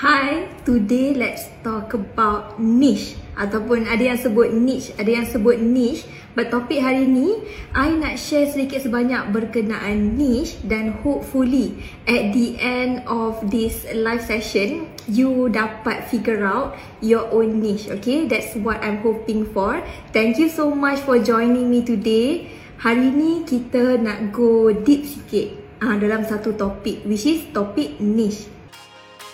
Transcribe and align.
Hi, 0.00 0.48
today 0.64 1.12
let's 1.12 1.52
talk 1.60 1.92
about 1.92 2.56
niche 2.56 3.20
ataupun 3.36 3.84
ada 3.84 4.00
yang 4.00 4.16
sebut 4.16 4.48
niche, 4.48 4.96
ada 4.96 5.12
yang 5.12 5.28
sebut 5.28 5.60
niche. 5.60 6.08
But 6.32 6.48
topik 6.48 6.80
hari 6.80 7.04
ni, 7.04 7.36
I 7.76 7.92
nak 8.00 8.16
share 8.16 8.48
sedikit 8.48 8.80
sebanyak 8.80 9.28
berkenaan 9.28 10.16
niche 10.16 10.56
dan 10.64 10.96
hopefully 11.04 11.84
at 12.08 12.32
the 12.32 12.56
end 12.56 13.04
of 13.04 13.44
this 13.52 13.84
live 13.92 14.24
session, 14.24 14.88
you 15.04 15.52
dapat 15.52 16.08
figure 16.08 16.48
out 16.48 16.80
your 17.04 17.28
own 17.28 17.60
niche. 17.60 17.92
Okay, 18.00 18.24
that's 18.24 18.56
what 18.56 18.80
I'm 18.80 19.04
hoping 19.04 19.52
for. 19.52 19.84
Thank 20.16 20.40
you 20.40 20.48
so 20.48 20.72
much 20.72 21.04
for 21.04 21.20
joining 21.20 21.68
me 21.68 21.84
today. 21.84 22.48
Hari 22.80 23.12
ni 23.12 23.44
kita 23.44 24.00
nak 24.00 24.32
go 24.32 24.72
deep 24.72 25.04
sikit 25.04 25.76
uh, 25.84 26.00
dalam 26.00 26.24
satu 26.24 26.56
topik 26.56 27.04
which 27.04 27.28
is 27.28 27.44
topik 27.52 28.00
niche. 28.00 28.59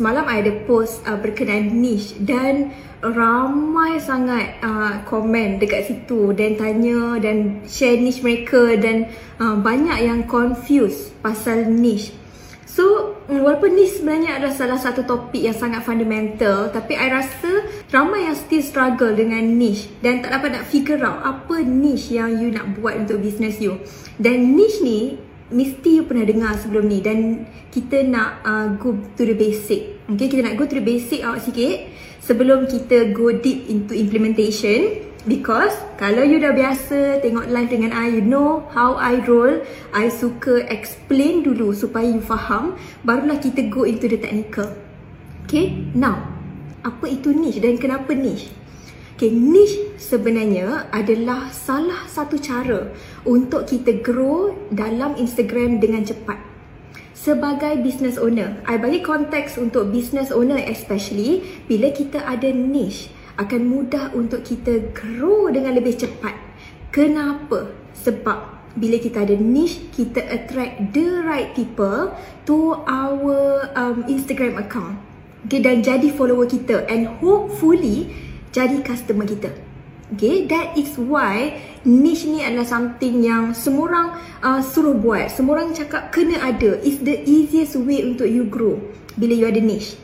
Semalam 0.00 0.24
I 0.32 0.40
ada 0.40 0.64
post 0.64 1.04
uh, 1.04 1.20
berkenaan 1.20 1.76
niche 1.76 2.16
dan 2.24 2.72
ramai 3.04 4.00
sangat 4.00 4.56
uh, 4.64 5.04
komen 5.04 5.60
dekat 5.60 5.92
situ 5.92 6.32
dan 6.32 6.56
tanya 6.56 7.20
dan 7.20 7.60
share 7.68 8.00
niche 8.00 8.24
mereka 8.24 8.80
dan 8.80 9.12
uh, 9.36 9.60
banyak 9.60 10.00
yang 10.00 10.24
confused 10.24 11.12
pasal 11.20 11.68
niche. 11.68 12.16
So, 12.64 13.12
walaupun 13.28 13.76
ni 13.76 13.92
sebenarnya 13.92 14.40
adalah 14.40 14.56
salah 14.56 14.80
satu 14.80 15.04
topik 15.04 15.44
yang 15.44 15.52
sangat 15.52 15.84
fundamental 15.84 16.72
tapi 16.72 16.96
I 16.96 17.20
rasa 17.20 17.68
ramai 17.92 18.24
yang 18.24 18.40
still 18.40 18.64
struggle 18.64 19.12
dengan 19.12 19.44
niche 19.60 19.92
dan 20.00 20.24
tak 20.24 20.32
dapat 20.32 20.56
nak 20.56 20.64
figure 20.64 21.04
out 21.04 21.20
apa 21.28 21.60
niche 21.60 22.16
yang 22.16 22.40
you 22.40 22.48
nak 22.48 22.72
buat 22.80 22.96
untuk 23.04 23.20
business 23.20 23.60
you. 23.60 23.76
Dan 24.16 24.56
niche 24.56 24.80
ni 24.80 25.20
mesti 25.50 26.00
you 26.00 26.04
pernah 26.06 26.26
dengar 26.26 26.56
sebelum 26.58 26.86
ni 26.86 27.02
dan 27.02 27.46
kita 27.74 28.06
nak 28.06 28.42
uh, 28.46 28.66
go 28.78 28.94
to 29.18 29.22
the 29.22 29.34
basic. 29.34 30.00
Okay, 30.10 30.26
kita 30.30 30.46
nak 30.46 30.58
go 30.58 30.66
to 30.66 30.78
the 30.78 30.84
basic 30.86 31.22
awak 31.22 31.42
sikit 31.42 31.90
sebelum 32.22 32.70
kita 32.70 33.10
go 33.10 33.34
deep 33.34 33.66
into 33.66 33.94
implementation 33.94 35.10
because 35.28 35.74
kalau 36.00 36.24
you 36.24 36.40
dah 36.40 36.54
biasa 36.54 37.20
tengok 37.20 37.50
live 37.52 37.68
dengan 37.68 37.92
I 37.92 38.18
you 38.18 38.24
know 38.24 38.64
how 38.72 38.96
I 38.96 39.20
roll 39.28 39.60
I 39.92 40.08
suka 40.08 40.64
explain 40.72 41.44
dulu 41.44 41.76
supaya 41.76 42.08
you 42.08 42.24
faham 42.24 42.80
barulah 43.04 43.36
kita 43.36 43.68
go 43.68 43.84
into 43.84 44.08
the 44.08 44.16
technical 44.16 44.72
okay 45.44 45.76
now 45.92 46.24
apa 46.80 47.04
itu 47.12 47.36
niche 47.36 47.60
dan 47.60 47.76
kenapa 47.76 48.16
niche 48.16 48.48
Okay, 49.20 49.28
niche 49.28 49.89
sebenarnya 50.00 50.88
adalah 50.88 51.52
salah 51.52 52.08
satu 52.08 52.40
cara 52.40 52.88
untuk 53.28 53.68
kita 53.68 54.00
grow 54.00 54.56
dalam 54.72 55.12
Instagram 55.20 55.76
dengan 55.76 56.08
cepat 56.08 56.50
sebagai 57.20 57.84
business 57.84 58.16
owner. 58.16 58.56
I 58.64 58.80
bagi 58.80 59.04
konteks 59.04 59.60
untuk 59.60 59.92
business 59.92 60.32
owner 60.32 60.56
especially 60.56 61.44
bila 61.68 61.92
kita 61.92 62.24
ada 62.24 62.48
niche 62.48 63.12
akan 63.36 63.68
mudah 63.68 64.16
untuk 64.16 64.40
kita 64.40 64.88
grow 64.96 65.52
dengan 65.52 65.76
lebih 65.76 66.00
cepat. 66.00 66.32
Kenapa? 66.88 67.68
Sebab 68.00 68.72
bila 68.80 68.96
kita 68.96 69.28
ada 69.28 69.36
niche, 69.36 69.84
kita 69.92 70.24
attract 70.32 70.96
the 70.96 71.20
right 71.28 71.52
people 71.52 72.16
to 72.48 72.80
our 72.88 73.68
um, 73.76 74.08
Instagram 74.08 74.56
account. 74.56 74.96
Okay, 75.44 75.60
dan 75.60 75.80
jadi 75.84 76.12
follower 76.12 76.48
kita 76.48 76.84
and 76.88 77.08
hopefully 77.20 78.12
jadi 78.52 78.80
customer 78.84 79.24
kita. 79.28 79.69
Okay, 80.10 80.50
that 80.50 80.74
is 80.74 80.90
why 80.98 81.54
niche 81.86 82.26
ni 82.26 82.42
adalah 82.42 82.66
something 82.66 83.22
yang 83.22 83.54
semua 83.54 83.84
orang 83.86 84.08
uh, 84.42 84.58
suruh 84.58 84.98
buat. 84.98 85.30
Semua 85.30 85.62
orang 85.62 85.70
cakap 85.70 86.10
kena 86.10 86.42
ada. 86.42 86.82
It's 86.82 86.98
the 86.98 87.22
easiest 87.22 87.78
way 87.78 88.02
untuk 88.02 88.26
you 88.26 88.42
grow 88.42 88.74
bila 89.14 89.38
you 89.38 89.46
ada 89.46 89.62
niche. 89.62 89.94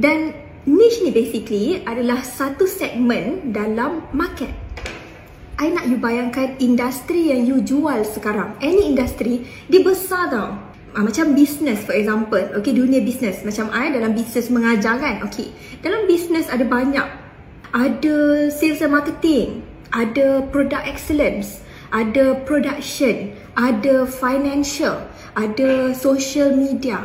Dan 0.00 0.32
niche 0.64 1.04
ni 1.04 1.12
basically 1.12 1.84
adalah 1.84 2.24
satu 2.24 2.64
segmen 2.64 3.52
dalam 3.52 4.08
market. 4.16 4.48
I 5.60 5.70
nak 5.70 5.92
you 5.92 6.00
bayangkan 6.00 6.56
industri 6.58 7.28
yang 7.28 7.44
you 7.44 7.60
jual 7.60 8.00
sekarang. 8.00 8.56
Any 8.64 8.90
industry, 8.90 9.44
dia 9.68 9.84
besar 9.84 10.32
tau. 10.32 10.56
Uh, 10.96 11.04
macam 11.04 11.36
business 11.36 11.84
for 11.84 11.92
example. 11.92 12.40
Okay, 12.58 12.72
dunia 12.72 13.04
business. 13.04 13.44
Macam 13.44 13.68
I 13.76 13.92
dalam 13.92 14.16
business 14.16 14.48
mengajar 14.48 14.96
kan. 14.96 15.20
Okay, 15.28 15.52
dalam 15.84 16.08
business 16.08 16.48
ada 16.48 16.64
banyak 16.64 17.23
ada 17.74 18.46
sales 18.54 18.78
and 18.86 18.94
marketing, 18.94 19.66
ada 19.90 20.46
product 20.54 20.86
excellence, 20.86 21.58
ada 21.90 22.38
production, 22.46 23.34
ada 23.58 24.06
financial, 24.06 25.02
ada 25.34 25.90
social 25.90 26.54
media, 26.54 27.02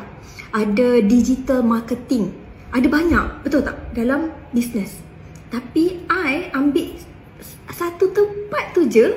ada 0.53 1.01
digital 1.01 1.65
marketing. 1.65 2.29
Ada 2.69 2.85
banyak, 2.85 3.41
betul 3.41 3.65
tak? 3.65 3.81
Dalam 3.97 4.29
business. 4.53 4.93
Tapi 5.49 6.05
I 6.05 6.53
ambil 6.53 6.93
satu 7.73 8.13
tempat 8.13 8.77
tu 8.77 8.85
je 8.85 9.09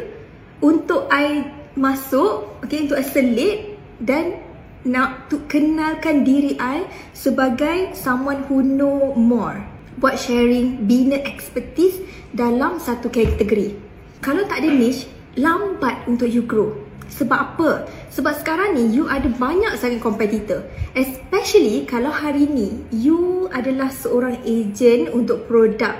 untuk 0.64 1.12
I 1.12 1.44
masuk, 1.76 2.64
okay, 2.64 2.88
untuk 2.88 2.96
I 2.96 3.04
selit 3.04 3.76
dan 4.00 4.40
nak 4.88 5.28
tu 5.28 5.44
kenalkan 5.44 6.24
diri 6.24 6.56
I 6.56 6.88
sebagai 7.12 7.92
someone 7.92 8.48
who 8.48 8.64
know 8.64 9.12
more 9.12 9.71
buat 9.98 10.16
sharing 10.16 10.88
bina 10.88 11.20
expertise 11.26 12.00
dalam 12.32 12.80
satu 12.80 13.12
kategori. 13.12 13.76
Kalau 14.22 14.46
tak 14.48 14.64
ada 14.64 14.70
niche, 14.70 15.10
lambat 15.36 16.06
untuk 16.08 16.28
you 16.30 16.44
grow. 16.44 16.72
Sebab 17.12 17.38
apa? 17.38 17.84
Sebab 18.08 18.32
sekarang 18.40 18.72
ni 18.72 18.88
you 18.88 19.04
ada 19.04 19.28
banyak 19.28 19.76
sangat 19.76 20.00
kompetitor. 20.00 20.64
Especially 20.96 21.84
kalau 21.84 22.08
hari 22.08 22.48
ni 22.48 22.80
you 22.88 23.52
adalah 23.52 23.92
seorang 23.92 24.40
agent 24.48 25.12
untuk 25.12 25.44
produk. 25.44 25.92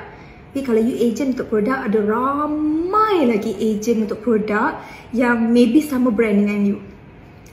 Tapi 0.53 0.61
kalau 0.65 0.81
you 0.81 0.97
agent 1.01 1.37
untuk 1.37 1.53
produk 1.53 1.85
ada 1.85 2.01
ramai 2.01 3.29
lagi 3.29 3.53
agent 3.61 4.09
untuk 4.09 4.25
produk 4.25 4.81
yang 5.13 5.53
maybe 5.53 5.85
sama 5.85 6.09
brand 6.09 6.45
dengan 6.45 6.61
you. 6.65 6.79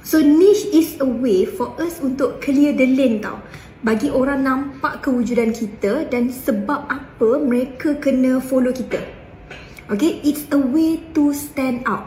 So 0.08 0.24
niche 0.24 0.72
is 0.72 0.96
a 1.04 1.08
way 1.08 1.44
for 1.44 1.76
us 1.76 2.00
untuk 2.00 2.40
clear 2.40 2.72
the 2.72 2.88
lane 2.88 3.20
tau 3.20 3.44
bagi 3.80 4.12
orang 4.12 4.44
nampak 4.44 5.00
kewujudan 5.00 5.56
kita 5.56 6.04
dan 6.12 6.28
sebab 6.28 6.88
apa 6.92 7.30
mereka 7.40 7.96
kena 7.96 8.44
follow 8.44 8.76
kita. 8.76 9.00
Okay, 9.90 10.22
it's 10.22 10.46
a 10.54 10.60
way 10.60 11.02
to 11.16 11.34
stand 11.34 11.82
out. 11.88 12.06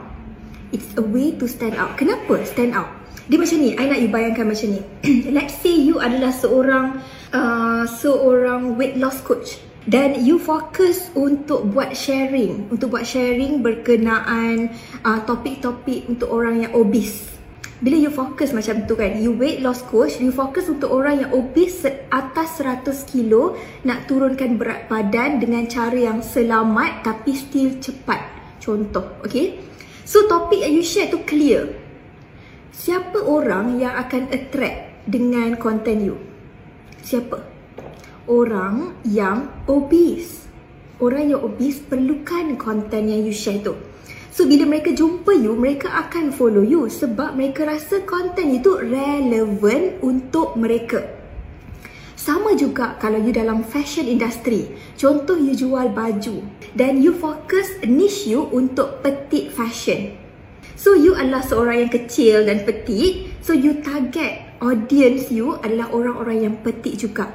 It's 0.70 0.88
a 0.94 1.04
way 1.04 1.34
to 1.36 1.50
stand 1.50 1.74
out. 1.80 1.98
Kenapa 1.98 2.44
stand 2.46 2.76
out? 2.76 2.88
Dia 3.26 3.38
macam 3.40 3.58
ni, 3.58 3.74
I 3.74 3.84
nak 3.88 3.98
you 3.98 4.10
bayangkan 4.12 4.46
macam 4.46 4.68
ni. 4.70 4.80
Let's 5.36 5.58
say 5.58 5.74
you 5.74 5.98
adalah 5.98 6.30
seorang 6.30 7.02
uh, 7.34 7.84
seorang 7.88 8.78
weight 8.78 9.00
loss 9.00 9.18
coach 9.24 9.58
dan 9.88 10.14
you 10.22 10.38
fokus 10.38 11.10
untuk 11.18 11.74
buat 11.74 11.90
sharing, 11.96 12.70
untuk 12.70 12.94
buat 12.94 13.02
sharing 13.02 13.66
berkenaan 13.66 14.70
uh, 15.02 15.18
topik-topik 15.26 16.06
untuk 16.06 16.30
orang 16.30 16.68
yang 16.68 16.72
obese 16.78 17.41
bila 17.82 17.98
you 17.98 18.14
fokus 18.14 18.54
macam 18.54 18.86
tu 18.86 18.94
kan 18.94 19.18
you 19.18 19.34
weight 19.34 19.58
loss 19.58 19.82
coach 19.82 20.22
you 20.22 20.30
fokus 20.30 20.70
untuk 20.70 20.94
orang 20.94 21.26
yang 21.26 21.30
obese 21.34 21.90
atas 22.14 22.62
100 22.62 22.86
kilo 23.10 23.58
nak 23.82 24.06
turunkan 24.06 24.54
berat 24.54 24.86
badan 24.86 25.42
dengan 25.42 25.66
cara 25.66 26.14
yang 26.14 26.22
selamat 26.22 27.02
tapi 27.02 27.34
still 27.34 27.82
cepat. 27.82 28.22
Contoh 28.62 29.18
okay? 29.26 29.58
So 30.06 30.30
topik 30.30 30.62
yang 30.62 30.78
you 30.78 30.86
share 30.86 31.10
tu 31.10 31.26
clear. 31.26 31.74
Siapa 32.70 33.18
orang 33.18 33.82
yang 33.82 33.98
akan 33.98 34.30
attract 34.30 35.10
dengan 35.10 35.58
content 35.58 36.00
you? 36.06 36.16
Siapa? 37.02 37.42
Orang 38.30 39.02
yang 39.02 39.50
obese. 39.66 40.46
Orang 41.02 41.34
yang 41.34 41.42
obese 41.42 41.82
perlukan 41.82 42.54
content 42.54 43.10
yang 43.10 43.26
you 43.26 43.34
share 43.34 43.58
tu 43.58 43.74
So 44.32 44.48
bila 44.48 44.64
mereka 44.64 44.96
jumpa 44.96 45.36
you, 45.36 45.52
mereka 45.52 45.92
akan 45.92 46.32
follow 46.32 46.64
you 46.64 46.88
sebab 46.88 47.36
mereka 47.36 47.68
rasa 47.68 48.00
konten 48.08 48.56
itu 48.56 48.80
relevan 48.80 50.00
untuk 50.00 50.56
mereka. 50.56 51.04
Sama 52.16 52.56
juga 52.56 52.96
kalau 52.96 53.20
you 53.20 53.28
dalam 53.34 53.60
fashion 53.60 54.08
industry. 54.08 54.72
Contoh 54.96 55.36
you 55.36 55.52
jual 55.52 55.92
baju 55.92 56.40
dan 56.72 57.04
you 57.04 57.12
fokus 57.12 57.76
niche 57.84 58.24
you 58.24 58.48
untuk 58.56 59.04
petite 59.04 59.52
fashion. 59.52 60.16
So 60.80 60.96
you 60.96 61.12
adalah 61.12 61.44
seorang 61.44 61.86
yang 61.86 61.92
kecil 61.92 62.48
dan 62.48 62.64
petite, 62.64 63.36
so 63.44 63.52
you 63.52 63.84
target 63.84 64.54
audience 64.64 65.28
you 65.28 65.60
adalah 65.60 65.92
orang-orang 65.92 66.38
yang 66.48 66.54
petite 66.62 67.04
juga. 67.04 67.28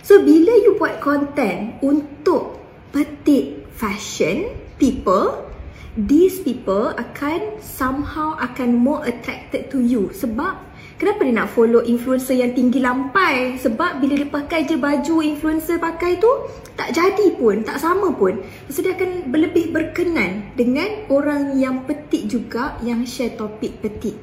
So 0.00 0.24
bila 0.24 0.56
you 0.66 0.74
buat 0.80 0.98
konten 0.98 1.78
untuk 1.84 2.58
petite 2.90 3.70
fashion 3.76 4.50
people, 4.80 5.49
these 5.98 6.38
people 6.46 6.94
akan 6.94 7.58
somehow 7.58 8.38
akan 8.38 8.78
more 8.78 9.02
attracted 9.02 9.66
to 9.74 9.82
you. 9.82 10.14
Sebab 10.14 10.54
kenapa 11.00 11.26
dia 11.26 11.34
nak 11.34 11.50
follow 11.50 11.82
influencer 11.82 12.38
yang 12.38 12.54
tinggi 12.54 12.78
lampai? 12.78 13.58
Sebab 13.58 13.98
bila 13.98 14.14
dia 14.14 14.28
pakai 14.30 14.70
je 14.70 14.78
baju 14.78 15.16
influencer 15.18 15.82
pakai 15.82 16.22
tu 16.22 16.30
tak 16.78 16.94
jadi 16.94 17.34
pun 17.34 17.66
tak 17.66 17.82
sama 17.82 18.14
pun. 18.14 18.38
So 18.70 18.86
dia 18.86 18.94
akan 18.94 19.34
lebih 19.34 19.74
berkenan 19.74 20.54
dengan 20.54 21.10
orang 21.10 21.58
yang 21.58 21.82
petik 21.86 22.30
juga 22.30 22.78
yang 22.86 23.02
share 23.02 23.34
topik 23.34 23.82
petik. 23.82 24.14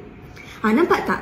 Ha, 0.63 0.71
nampak 0.71 1.03
tak? 1.03 1.21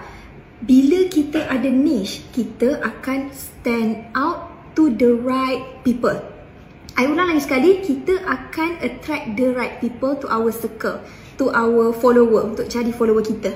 Bila 0.62 1.10
kita 1.10 1.50
ada 1.50 1.68
niche 1.68 2.22
kita 2.32 2.80
akan 2.86 3.34
stand 3.34 4.08
out 4.16 4.54
to 4.78 4.94
the 4.94 5.10
right 5.10 5.84
people 5.84 6.35
I 6.96 7.12
ulang 7.12 7.28
lagi 7.28 7.44
sekali, 7.44 7.84
kita 7.84 8.24
akan 8.24 8.80
attract 8.80 9.36
the 9.36 9.52
right 9.52 9.84
people 9.84 10.16
to 10.16 10.32
our 10.32 10.48
circle, 10.48 11.04
to 11.36 11.52
our 11.52 11.92
follower, 11.92 12.48
untuk 12.48 12.72
cari 12.72 12.96
follower 12.96 13.20
kita. 13.20 13.52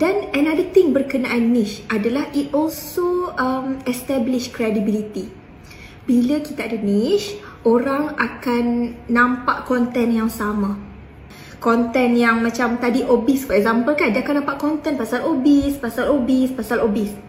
Dan 0.00 0.32
another 0.32 0.64
thing 0.72 0.96
berkenaan 0.96 1.52
niche 1.52 1.84
adalah 1.92 2.32
it 2.32 2.48
also 2.56 3.36
um, 3.36 3.76
establish 3.84 4.48
credibility. 4.48 5.28
Bila 6.08 6.40
kita 6.40 6.64
ada 6.64 6.80
niche, 6.80 7.36
orang 7.68 8.16
akan 8.16 8.96
nampak 9.12 9.68
konten 9.68 10.08
yang 10.08 10.32
sama. 10.32 10.80
Konten 11.60 12.16
yang 12.16 12.40
macam 12.40 12.80
tadi 12.80 13.04
obese 13.04 13.44
for 13.44 13.52
example 13.52 13.92
kan, 13.92 14.16
dia 14.16 14.24
akan 14.24 14.40
nampak 14.40 14.56
konten 14.56 14.96
pasal 14.96 15.28
obese, 15.28 15.76
pasal 15.76 16.08
obese, 16.08 16.56
pasal 16.56 16.80
obese. 16.88 17.20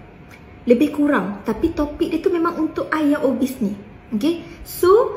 Lebih 0.64 0.96
kurang, 0.96 1.44
tapi 1.44 1.76
topik 1.76 2.08
dia 2.08 2.24
tu 2.24 2.32
memang 2.32 2.56
untuk 2.56 2.88
yang 2.96 3.28
obese 3.28 3.60
ni. 3.60 3.91
Okay, 4.12 4.44
so 4.68 5.16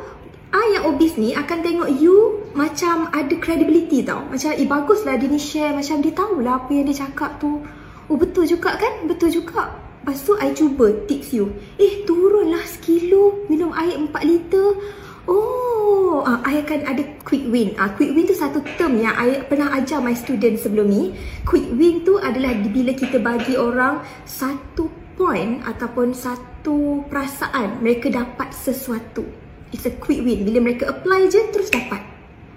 I 0.54 0.78
yang 0.78 0.94
obese 0.94 1.18
ni 1.18 1.34
akan 1.34 1.66
tengok 1.66 1.90
you 1.98 2.46
macam 2.54 3.10
ada 3.10 3.34
credibility 3.42 4.06
tau. 4.06 4.22
Macam 4.30 4.54
eh 4.54 4.62
baguslah 4.62 5.18
dia 5.18 5.26
ni 5.26 5.42
share 5.42 5.74
macam 5.74 5.98
dia 5.98 6.14
tahulah 6.14 6.62
apa 6.62 6.70
yang 6.70 6.86
dia 6.86 7.02
cakap 7.02 7.42
tu. 7.42 7.58
Oh 8.06 8.14
betul 8.14 8.46
juga 8.46 8.78
kan? 8.78 9.10
Betul 9.10 9.34
juga. 9.34 9.74
Lepas 10.06 10.22
tu 10.22 10.38
I 10.38 10.54
cuba 10.54 10.94
tips 11.10 11.34
you. 11.34 11.50
Eh 11.74 12.06
turunlah 12.06 12.62
sekilo 12.70 13.42
minum 13.50 13.74
air 13.74 13.98
4 13.98 14.14
liter. 14.22 14.78
Oh, 15.26 16.22
uh, 16.22 16.38
I 16.46 16.62
akan 16.62 16.86
ada 16.86 17.02
quick 17.26 17.50
win. 17.50 17.74
Uh, 17.74 17.90
quick 17.98 18.14
win 18.14 18.30
tu 18.30 18.36
satu 18.36 18.62
term 18.78 19.00
yang 19.00 19.16
I 19.18 19.42
pernah 19.42 19.74
ajar 19.74 19.98
my 19.98 20.14
student 20.14 20.54
sebelum 20.60 20.86
ni. 20.86 21.10
Quick 21.42 21.66
win 21.74 22.06
tu 22.06 22.22
adalah 22.22 22.54
bila 22.62 22.94
kita 22.94 23.18
bagi 23.18 23.58
orang 23.58 24.06
satu 24.22 25.03
point 25.14 25.62
ataupun 25.66 26.12
satu 26.12 27.06
perasaan 27.08 27.82
mereka 27.82 28.10
dapat 28.10 28.50
sesuatu. 28.54 29.26
It's 29.74 29.86
a 29.86 29.94
quick 29.94 30.22
win. 30.22 30.46
Bila 30.46 30.62
mereka 30.62 30.90
apply 30.90 31.26
je 31.30 31.40
terus 31.50 31.70
dapat. 31.70 32.02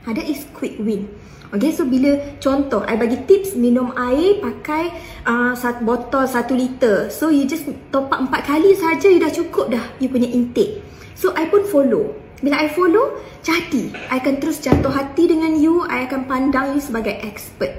Ha, 0.05 0.13
that 0.13 0.29
is 0.29 0.45
quick 0.53 0.77
win. 0.77 1.09
Okay, 1.47 1.71
so 1.71 1.87
bila 1.87 2.19
contoh, 2.43 2.83
I 2.83 2.99
bagi 2.99 3.23
tips 3.23 3.55
minum 3.55 3.95
air 3.95 4.43
pakai 4.43 4.91
uh, 5.23 5.55
satu 5.55 5.79
botol 5.87 6.27
satu 6.27 6.51
liter. 6.51 7.07
So 7.07 7.31
you 7.31 7.47
just 7.47 7.65
top 7.89 8.11
up 8.11 8.19
empat 8.27 8.43
kali 8.45 8.75
saja 8.75 9.07
you 9.07 9.23
dah 9.23 9.31
cukup 9.31 9.71
dah 9.71 9.83
you 10.03 10.11
punya 10.11 10.27
intake. 10.27 10.83
So 11.15 11.31
I 11.33 11.47
pun 11.47 11.63
follow. 11.65 12.13
Bila 12.37 12.61
I 12.61 12.69
follow, 12.69 13.17
jadi. 13.41 13.89
I 14.13 14.21
akan 14.21 14.37
terus 14.37 14.61
jatuh 14.61 14.93
hati 14.93 15.25
dengan 15.25 15.57
you. 15.57 15.81
I 15.89 16.05
akan 16.05 16.29
pandang 16.29 16.77
you 16.77 16.81
sebagai 16.83 17.17
expert. 17.25 17.73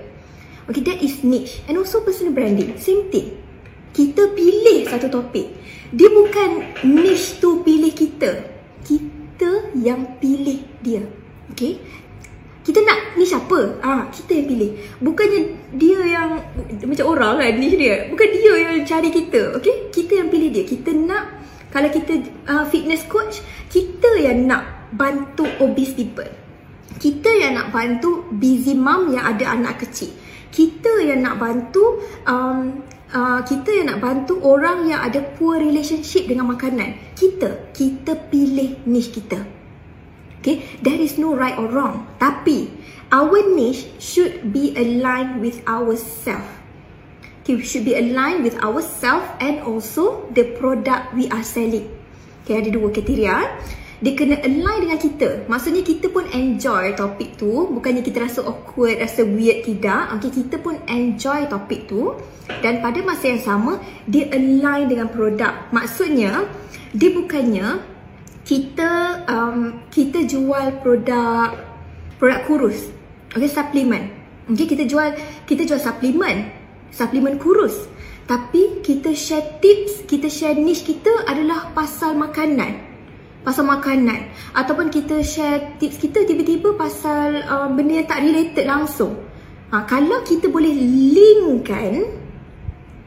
Okay, 0.67 0.83
that 0.83 0.99
is 0.99 1.23
niche. 1.23 1.63
And 1.71 1.79
also 1.79 2.03
personal 2.03 2.35
branding. 2.35 2.75
Same 2.83 3.07
thing. 3.15 3.39
Kita 3.99 4.31
pilih 4.31 4.87
satu 4.87 5.11
topik. 5.11 5.51
Dia 5.91 6.07
bukan 6.07 6.63
niche 6.87 7.43
tu 7.43 7.67
pilih 7.67 7.91
kita. 7.91 8.47
Kita 8.87 9.75
yang 9.75 10.23
pilih 10.23 10.63
dia. 10.79 11.03
Okay? 11.51 11.83
Kita 12.63 12.79
nak 12.87 13.19
niche 13.19 13.35
apa? 13.35 13.83
Ah, 13.83 14.07
kita 14.15 14.39
yang 14.39 14.47
pilih. 14.47 14.71
Bukannya 15.03 15.41
dia 15.75 15.99
yang 16.15 16.39
macam 16.87 17.07
orang 17.11 17.43
kan 17.43 17.59
niche 17.59 17.75
dia. 17.75 18.07
Bukan 18.07 18.29
dia 18.31 18.53
yang 18.55 18.87
cari 18.87 19.11
kita. 19.11 19.59
Okay? 19.59 19.91
Kita 19.91 20.23
yang 20.23 20.31
pilih 20.31 20.55
dia. 20.55 20.63
Kita 20.63 20.95
nak 20.95 21.25
kalau 21.75 21.91
kita 21.91 22.23
uh, 22.47 22.65
fitness 22.71 23.03
coach, 23.11 23.43
kita 23.67 24.23
yang 24.23 24.47
nak 24.47 24.95
bantu 24.95 25.51
obese 25.59 25.99
people. 25.99 26.31
Kita 27.03 27.35
yang 27.35 27.59
nak 27.59 27.75
bantu 27.75 28.31
busy 28.31 28.79
mom 28.79 29.11
yang 29.11 29.27
ada 29.27 29.59
anak 29.59 29.83
kecil. 29.83 30.15
Kita 30.55 31.03
yang 31.03 31.27
nak 31.27 31.43
bantu 31.43 31.99
um, 32.31 32.79
uh, 33.13 33.41
kita 33.45 33.69
yang 33.71 33.87
nak 33.95 34.01
bantu 34.05 34.41
orang 34.45 34.89
yang 34.89 35.01
ada 35.01 35.25
poor 35.37 35.61
relationship 35.61 36.29
dengan 36.29 36.53
makanan. 36.53 36.97
Kita, 37.17 37.73
kita 37.73 38.17
pilih 38.29 38.85
niche 38.89 39.21
kita. 39.21 39.41
Okay, 40.39 40.63
there 40.87 40.99
is 40.99 41.19
no 41.19 41.35
right 41.35 41.59
or 41.59 41.67
wrong. 41.67 42.07
Tapi, 42.23 42.71
our 43.11 43.43
niche 43.59 43.91
should 43.99 44.55
be 44.55 44.71
aligned 44.79 45.43
with 45.43 45.59
ourself. 45.67 46.47
Okay, 47.43 47.59
should 47.65 47.83
be 47.83 47.99
aligned 47.99 48.47
with 48.47 48.55
ourself 48.63 49.25
and 49.43 49.59
also 49.67 50.29
the 50.37 50.55
product 50.61 51.11
we 51.17 51.27
are 51.35 51.43
selling. 51.43 51.91
Okay, 52.47 52.65
ada 52.65 52.71
dua 52.71 52.89
kriteria 52.95 53.45
dia 53.99 54.15
kena 54.15 54.39
align 54.47 54.87
dengan 54.87 54.99
kita. 54.99 55.29
Maksudnya 55.51 55.83
kita 55.83 56.07
pun 56.15 56.23
enjoy 56.31 56.95
topik 56.95 57.35
tu, 57.35 57.67
bukannya 57.67 58.07
kita 58.07 58.23
rasa 58.23 58.47
awkward, 58.47 59.03
rasa 59.03 59.27
weird 59.27 59.67
tidak. 59.67 60.15
Okay, 60.19 60.31
kita 60.31 60.63
pun 60.63 60.79
enjoy 60.87 61.51
topik 61.51 61.91
tu 61.91 62.15
dan 62.63 62.79
pada 62.79 63.03
masa 63.03 63.35
yang 63.35 63.43
sama 63.43 63.83
dia 64.07 64.31
align 64.31 64.87
dengan 64.87 65.11
produk. 65.11 65.67
Maksudnya 65.75 66.47
dia 66.95 67.11
bukannya 67.11 67.83
kita 68.47 68.91
um, 69.27 69.83
kita 69.91 70.23
jual 70.31 70.79
produk 70.79 71.59
produk 72.23 72.41
kurus. 72.47 72.95
Okay, 73.35 73.51
suplemen. 73.51 74.15
Okay, 74.47 74.71
kita 74.71 74.87
jual 74.87 75.11
kita 75.43 75.67
jual 75.67 75.83
suplemen. 75.83 76.55
Suplemen 76.95 77.35
kurus. 77.43 77.91
Tapi 78.31 78.85
kita 78.85 79.11
share 79.11 79.59
tips, 79.59 80.07
kita 80.07 80.31
share 80.31 80.55
niche 80.55 80.87
kita 80.87 81.27
adalah 81.27 81.73
pasal 81.73 82.13
makanan 82.13 82.88
pasal 83.47 83.65
makanan 83.67 84.29
ataupun 84.55 84.91
kita 84.91 85.23
share 85.23 85.79
tips 85.79 86.03
kita 86.03 86.27
tiba-tiba 86.27 86.75
pasal 86.75 87.43
uh, 87.47 87.69
benda 87.71 88.03
yang 88.03 88.09
tak 88.09 88.21
related 88.23 88.67
langsung. 88.67 89.15
Ha, 89.69 89.85
kalau 89.85 90.25
kita 90.25 90.49
boleh 90.49 90.73
linkkan, 91.13 92.09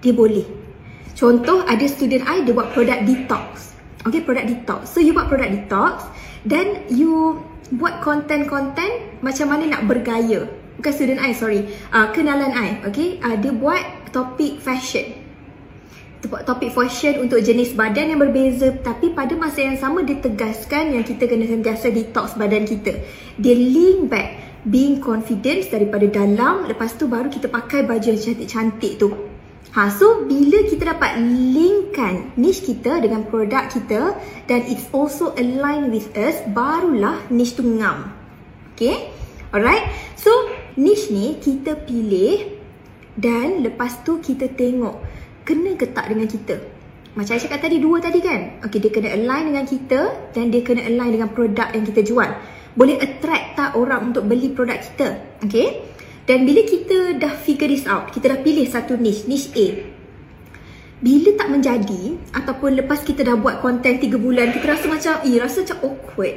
dia 0.02 0.14
boleh. 0.14 0.46
Contoh 1.18 1.66
ada 1.66 1.86
student 1.90 2.26
I 2.26 2.46
dia 2.46 2.54
buat 2.54 2.74
produk 2.74 3.02
detox. 3.06 3.74
Okay, 4.06 4.22
produk 4.26 4.46
detox. 4.46 4.90
So 4.90 5.02
you 5.02 5.14
buat 5.14 5.30
produk 5.30 5.50
detox 5.50 6.06
dan 6.46 6.86
you 6.90 7.38
buat 7.78 8.02
konten-konten 8.02 9.22
macam 9.22 9.54
mana 9.54 9.78
nak 9.78 9.86
bergaya. 9.86 10.50
Bukan 10.82 10.94
student 10.94 11.22
I, 11.22 11.34
sorry. 11.38 11.70
Uh, 11.94 12.10
kenalan 12.14 12.54
I, 12.54 12.82
okay. 12.90 13.22
Uh, 13.22 13.38
dia 13.38 13.54
buat 13.54 13.82
topik 14.10 14.58
fashion 14.62 15.21
topik 16.22 16.70
fashion 16.74 17.18
untuk 17.26 17.42
jenis 17.42 17.74
badan 17.74 18.14
yang 18.14 18.22
berbeza 18.22 18.70
tapi 18.86 19.10
pada 19.10 19.34
masa 19.34 19.66
yang 19.66 19.78
sama 19.78 20.06
dia 20.06 20.22
tegaskan 20.22 20.94
yang 20.94 21.02
kita 21.02 21.26
kena 21.26 21.50
sentiasa 21.50 21.90
detox 21.90 22.38
badan 22.38 22.70
kita. 22.70 23.02
Dia 23.42 23.56
link 23.58 24.10
back 24.10 24.30
being 24.70 25.02
confident 25.02 25.66
daripada 25.74 26.06
dalam 26.06 26.70
lepas 26.70 26.94
tu 26.94 27.10
baru 27.10 27.34
kita 27.34 27.50
pakai 27.50 27.82
baju 27.90 28.06
yang 28.06 28.22
cantik-cantik 28.22 29.02
tu. 29.02 29.10
Ha, 29.72 29.88
so 29.88 30.28
bila 30.28 30.68
kita 30.68 30.84
dapat 30.94 31.16
linkkan 31.26 32.36
niche 32.36 32.70
kita 32.70 33.00
dengan 33.00 33.24
produk 33.24 33.72
kita 33.72 34.20
dan 34.46 34.60
it's 34.68 34.86
also 34.92 35.32
align 35.40 35.90
with 35.90 36.12
us, 36.20 36.38
barulah 36.52 37.18
niche 37.32 37.56
tu 37.56 37.64
ngam. 37.64 38.12
Okay? 38.76 39.10
Alright? 39.56 39.88
So, 40.20 40.32
niche 40.80 41.12
ni 41.12 41.40
kita 41.40 41.76
pilih 41.88 42.60
dan 43.20 43.64
lepas 43.64 44.00
tu 44.08 44.24
kita 44.24 44.48
tengok 44.48 45.11
kena 45.52 45.76
ke 45.76 45.92
tak 45.92 46.08
dengan 46.08 46.32
kita. 46.32 46.56
Macam 47.12 47.36
saya 47.36 47.44
cakap 47.44 47.68
tadi 47.68 47.84
dua 47.84 48.00
tadi 48.00 48.24
kan. 48.24 48.64
Okay, 48.64 48.80
dia 48.80 48.88
kena 48.88 49.12
align 49.12 49.52
dengan 49.52 49.66
kita 49.68 50.32
dan 50.32 50.48
dia 50.48 50.64
kena 50.64 50.88
align 50.88 51.12
dengan 51.20 51.30
produk 51.36 51.68
yang 51.76 51.84
kita 51.84 52.08
jual. 52.08 52.32
Boleh 52.72 52.96
attract 53.04 53.60
tak 53.60 53.76
orang 53.76 54.16
untuk 54.16 54.24
beli 54.32 54.56
produk 54.56 54.80
kita. 54.80 55.20
Okay. 55.44 55.92
Dan 56.24 56.48
bila 56.48 56.64
kita 56.64 57.20
dah 57.20 57.36
figure 57.36 57.68
this 57.68 57.84
out, 57.84 58.16
kita 58.16 58.32
dah 58.32 58.40
pilih 58.40 58.64
satu 58.64 58.96
niche, 58.96 59.28
niche 59.28 59.52
A. 59.60 59.68
Bila 61.04 61.36
tak 61.36 61.52
menjadi 61.52 62.16
ataupun 62.32 62.80
lepas 62.80 63.04
kita 63.04 63.28
dah 63.28 63.36
buat 63.36 63.60
konten 63.60 64.00
3 64.00 64.08
bulan, 64.16 64.56
kita 64.56 64.72
rasa 64.72 64.88
macam, 64.88 65.14
eh 65.28 65.36
rasa 65.36 65.68
macam 65.68 65.78
awkward. 65.92 66.36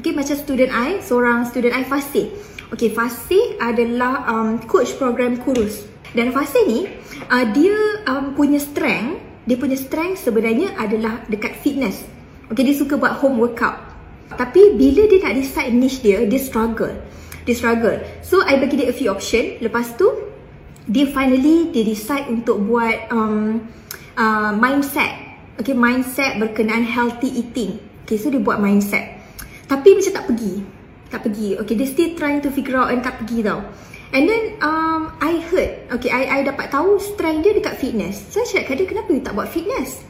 Okay, 0.00 0.16
macam 0.16 0.34
student 0.40 0.72
I, 0.72 1.04
seorang 1.04 1.44
student 1.52 1.76
I 1.76 1.84
Fasih. 1.84 2.32
Okay, 2.72 2.88
Fasih 2.96 3.60
adalah 3.60 4.24
um, 4.24 4.56
coach 4.64 4.96
program 4.96 5.36
kurus. 5.44 5.84
Dan 6.16 6.32
Fasih 6.32 6.64
ni, 6.64 6.80
uh, 7.28 7.46
dia 7.52 7.76
um, 8.08 8.32
punya 8.36 8.60
strength, 8.60 9.20
dia 9.44 9.56
punya 9.60 9.76
strength 9.76 10.24
sebenarnya 10.24 10.76
adalah 10.76 11.24
dekat 11.28 11.56
fitness. 11.60 12.04
Okay, 12.52 12.64
dia 12.64 12.76
suka 12.76 13.00
buat 13.00 13.20
home 13.20 13.40
workout. 13.40 13.76
Tapi 14.34 14.76
bila 14.76 15.04
dia 15.08 15.20
nak 15.20 15.36
decide 15.36 15.72
niche 15.72 16.00
dia, 16.00 16.24
dia 16.24 16.40
struggle. 16.40 16.92
Dia 17.44 17.54
struggle. 17.56 18.00
So, 18.24 18.40
I 18.40 18.56
bagi 18.56 18.80
dia 18.80 18.88
a 18.88 18.96
few 18.96 19.12
option. 19.12 19.60
Lepas 19.60 19.96
tu, 20.00 20.08
dia 20.84 21.08
finally 21.08 21.72
dia 21.72 21.84
decide 21.84 22.28
untuk 22.28 22.60
buat 22.64 23.08
um, 23.12 23.60
uh, 24.16 24.52
mindset. 24.56 25.12
Okay, 25.60 25.76
mindset 25.76 26.40
berkenaan 26.40 26.82
healthy 26.84 27.30
eating. 27.30 27.78
Okay, 28.04 28.20
so 28.20 28.28
dia 28.28 28.40
buat 28.40 28.60
mindset. 28.60 29.16
Tapi 29.64 29.96
macam 29.96 30.12
tak 30.12 30.24
pergi. 30.28 30.54
Tak 31.08 31.20
pergi. 31.24 31.48
Okay, 31.62 31.74
they 31.78 31.88
still 31.88 32.12
trying 32.18 32.42
to 32.42 32.50
figure 32.52 32.76
out 32.76 32.92
and 32.92 33.00
tak 33.00 33.22
pergi 33.22 33.44
tau. 33.44 33.64
And 34.14 34.30
then 34.30 34.54
um, 34.62 35.10
I 35.18 35.42
heard, 35.50 35.90
okay, 35.98 36.06
I, 36.14 36.38
I 36.38 36.38
dapat 36.46 36.70
tahu 36.70 37.02
strength 37.02 37.42
dia 37.42 37.58
dekat 37.58 37.82
fitness. 37.82 38.22
So, 38.30 38.46
saya 38.46 38.62
cakap 38.62 38.78
dia, 38.78 38.86
kenapa 38.86 39.10
you 39.10 39.18
tak 39.26 39.34
buat 39.34 39.50
fitness? 39.50 40.06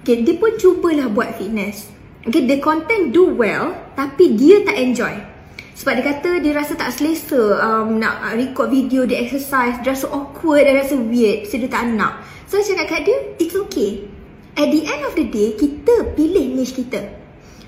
Okay, 0.00 0.24
dia 0.24 0.40
pun 0.40 0.56
cubalah 0.56 1.12
buat 1.12 1.36
fitness. 1.36 1.92
Okay, 2.24 2.48
the 2.48 2.56
content 2.64 3.12
do 3.12 3.28
well, 3.36 3.76
tapi 4.00 4.32
dia 4.32 4.64
tak 4.64 4.80
enjoy. 4.80 5.12
Sebab 5.76 5.92
dia 6.00 6.04
kata 6.08 6.30
dia 6.40 6.56
rasa 6.56 6.72
tak 6.72 6.88
selesa 6.96 7.60
um, 7.60 8.00
nak 8.00 8.32
record 8.32 8.72
video, 8.72 9.04
dia 9.04 9.20
exercise, 9.20 9.76
dia 9.84 9.92
rasa 9.92 10.08
awkward, 10.08 10.64
dia 10.64 10.80
rasa 10.80 10.96
weird. 10.96 11.44
So, 11.44 11.60
dia 11.60 11.68
tak 11.68 11.92
nak. 11.92 12.24
So, 12.48 12.64
saya 12.64 12.80
cakap 12.80 13.04
kat 13.04 13.12
dia, 13.12 13.18
it's 13.44 13.52
okay. 13.68 14.08
At 14.56 14.72
the 14.72 14.88
end 14.88 15.04
of 15.04 15.12
the 15.20 15.28
day, 15.28 15.52
kita 15.52 16.16
pilih 16.16 16.56
niche 16.56 16.80
kita. 16.80 17.12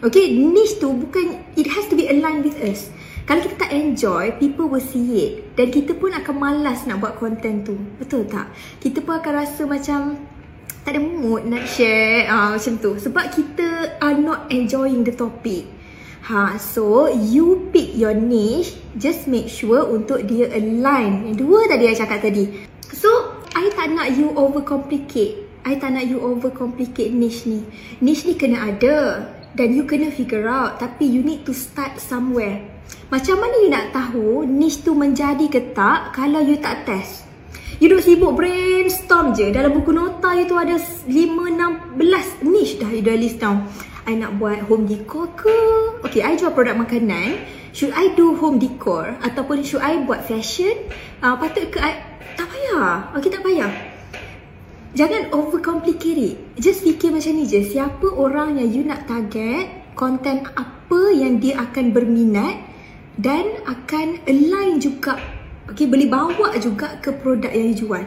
Okay, 0.00 0.40
niche 0.40 0.80
tu 0.80 0.88
bukan, 0.88 1.37
it 1.52 1.68
has 1.68 1.85
to 1.92 2.00
be 2.00 2.09
aligned 2.09 2.49
with 2.49 2.56
us. 2.64 2.88
Kalau 3.26 3.42
kita 3.42 3.66
tak 3.66 3.75
enjoy, 3.75 4.38
people 4.38 4.71
will 4.71 4.78
see 4.78 5.26
it. 5.26 5.59
Dan 5.59 5.75
kita 5.75 5.99
pun 5.99 6.14
akan 6.14 6.35
malas 6.38 6.87
nak 6.87 7.02
buat 7.02 7.18
content 7.18 7.66
tu. 7.66 7.75
Betul 7.99 8.23
tak? 8.30 8.54
Kita 8.78 9.02
pun 9.02 9.18
akan 9.18 9.33
rasa 9.35 9.66
macam 9.66 10.14
tak 10.87 10.95
ada 10.95 11.02
mood 11.02 11.42
nak 11.50 11.66
share 11.66 12.30
uh, 12.30 12.54
macam 12.54 12.78
tu. 12.78 12.95
Sebab 12.95 13.35
kita 13.35 13.99
are 13.99 14.14
not 14.14 14.47
enjoying 14.54 15.02
the 15.02 15.11
topic. 15.11 15.66
Ha, 16.30 16.54
so 16.62 17.11
you 17.11 17.66
pick 17.75 17.99
your 17.99 18.14
niche, 18.14 18.78
just 18.95 19.26
make 19.26 19.50
sure 19.50 19.83
untuk 19.83 20.23
dia 20.30 20.47
align. 20.54 21.26
Yang 21.26 21.37
dua 21.42 21.66
tadi 21.66 21.90
saya 21.90 22.06
cakap 22.06 22.30
tadi. 22.30 22.47
So, 22.95 23.11
I 23.59 23.75
tak 23.75 23.90
nak 23.90 24.14
you 24.14 24.30
overcomplicate. 24.38 25.66
I 25.66 25.75
tak 25.83 25.99
nak 25.99 26.06
you 26.06 26.23
overcomplicate 26.23 27.11
niche 27.11 27.50
ni. 27.50 27.66
Niche 27.99 28.30
ni 28.30 28.35
kena 28.38 28.71
ada 28.71 29.26
dan 29.59 29.75
you 29.75 29.83
kena 29.83 30.14
figure 30.14 30.47
out 30.47 30.78
tapi 30.78 31.11
you 31.11 31.26
need 31.26 31.42
to 31.42 31.50
start 31.50 31.99
somewhere. 31.99 32.75
Macam 33.07 33.39
mana 33.39 33.55
you 33.63 33.71
nak 33.71 33.95
tahu 33.95 34.43
niche 34.43 34.83
tu 34.83 34.91
menjadi 34.91 35.47
ke 35.47 35.71
tak 35.79 36.11
kalau 36.11 36.43
you 36.43 36.59
tak 36.59 36.83
test? 36.83 37.23
You 37.79 37.87
duk 37.87 38.03
sibuk 38.03 38.35
brainstorm 38.35 39.31
je. 39.31 39.55
Dalam 39.55 39.79
buku 39.79 39.95
nota 39.95 40.35
you 40.35 40.51
tu 40.51 40.59
ada 40.59 40.75
5-16 40.75 42.43
niche 42.43 42.83
dah 42.83 42.91
you 42.91 43.07
dah 43.07 43.15
list 43.15 43.39
down. 43.39 43.63
I 44.11 44.19
nak 44.19 44.43
buat 44.43 44.67
home 44.67 44.91
decor 44.91 45.31
ke? 45.39 45.55
Okay, 46.03 46.27
I 46.27 46.35
jual 46.35 46.51
produk 46.51 46.75
makanan. 46.83 47.47
Should 47.71 47.95
I 47.95 48.11
do 48.19 48.35
home 48.43 48.59
decor? 48.59 49.15
Ataupun 49.23 49.63
should 49.63 49.87
I 49.87 50.03
buat 50.03 50.27
fashion? 50.27 50.75
Uh, 51.23 51.39
patut 51.39 51.71
ke 51.71 51.79
I... 51.79 52.03
Tak 52.35 52.51
payah. 52.51 53.15
Okay, 53.15 53.31
tak 53.31 53.47
payah. 53.47 53.71
Jangan 54.99 55.31
overcomplicate 55.31 56.19
it. 56.19 56.35
Just 56.59 56.83
fikir 56.83 57.15
macam 57.15 57.39
ni 57.39 57.47
je. 57.47 57.63
Siapa 57.71 58.11
orang 58.19 58.59
yang 58.59 58.67
you 58.67 58.83
nak 58.83 59.07
target? 59.07 59.95
Content 59.95 60.43
apa 60.59 61.15
yang 61.15 61.39
dia 61.39 61.63
akan 61.63 61.95
berminat? 61.95 62.65
Dan 63.16 63.64
akan 63.64 64.20
align 64.28 64.80
juga. 64.80 65.16
Okay, 65.66 65.88
boleh 65.88 66.06
bawa 66.06 66.54
juga 66.61 67.00
ke 67.02 67.11
produk 67.11 67.50
yang 67.50 67.75
dijual. 67.75 68.04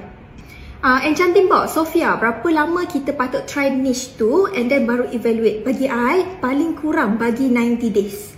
Uh, 0.79 1.03
Enchanting 1.03 1.51
Box, 1.51 1.75
Sofia, 1.75 2.15
berapa 2.15 2.47
lama 2.47 2.87
kita 2.87 3.11
patut 3.11 3.43
try 3.43 3.67
niche 3.67 4.15
tu 4.15 4.47
and 4.55 4.71
then 4.71 4.87
baru 4.87 5.11
evaluate? 5.11 5.67
Bagi 5.67 5.91
I, 5.91 6.39
paling 6.39 6.79
kurang 6.79 7.19
bagi 7.19 7.51
90 7.51 7.91
days. 7.91 8.31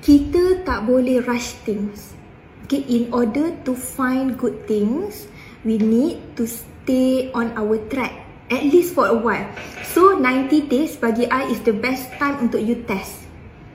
Kita 0.00 0.64
tak 0.64 0.88
boleh 0.88 1.20
rush 1.28 1.60
things. 1.68 2.16
Okay, 2.64 2.80
in 2.88 3.12
order 3.12 3.52
to 3.68 3.76
find 3.76 4.40
good 4.40 4.64
things 4.64 5.28
we 5.68 5.76
need 5.76 6.16
to 6.40 6.48
stay 6.48 7.28
on 7.36 7.52
our 7.60 7.76
track 7.92 8.24
at 8.48 8.64
least 8.64 8.96
for 8.96 9.04
a 9.04 9.16
while. 9.16 9.44
So 9.92 10.16
90 10.16 10.72
days 10.72 10.96
bagi 10.96 11.28
I 11.28 11.52
is 11.52 11.60
the 11.68 11.76
best 11.76 12.08
time 12.16 12.40
untuk 12.40 12.64
you 12.64 12.80
test 12.88 13.23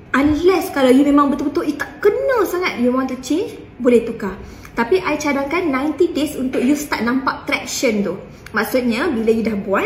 Unless 0.09 0.73
kalau 0.73 0.89
you 0.89 1.05
memang 1.05 1.29
betul-betul 1.29 1.69
tak 1.77 2.01
kena 2.01 2.41
sangat 2.49 2.81
you 2.81 2.89
want 2.89 3.13
to 3.13 3.17
change, 3.21 3.53
boleh 3.77 4.01
tukar. 4.01 4.33
Tapi 4.73 4.97
I 5.05 5.21
cadangkan 5.21 5.69
90 5.69 6.17
days 6.17 6.33
untuk 6.33 6.65
you 6.65 6.73
start 6.73 7.05
nampak 7.05 7.45
traction 7.45 8.01
tu. 8.01 8.17
Maksudnya 8.49 9.05
bila 9.13 9.29
you 9.29 9.45
dah 9.45 9.53
buat, 9.53 9.85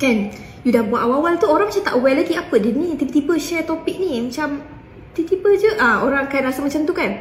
kan, 0.00 0.32
you 0.64 0.72
dah 0.72 0.80
buat 0.88 1.04
awal-awal 1.04 1.36
tu 1.36 1.52
orang 1.52 1.68
macam 1.68 1.84
tak 1.84 1.94
aware 2.00 2.16
lagi 2.16 2.32
apa 2.32 2.54
dia 2.56 2.72
ni. 2.72 2.96
Tiba-tiba 2.96 3.36
share 3.36 3.68
topik 3.68 4.00
ni 4.00 4.24
macam 4.24 4.64
tiba-tiba 5.12 5.48
je 5.56 5.70
ah 5.80 6.04
orang 6.04 6.28
akan 6.28 6.40
rasa 6.48 6.64
macam 6.64 6.80
tu 6.88 6.96
kan. 6.96 7.12